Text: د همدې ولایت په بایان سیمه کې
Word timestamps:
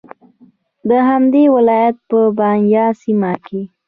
د 0.89 0.91
همدې 1.09 1.43
ولایت 1.55 1.95
په 2.09 2.19
بایان 2.37 2.89
سیمه 3.01 3.33
کې 3.45 3.61